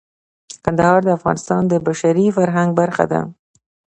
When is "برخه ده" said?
2.79-3.21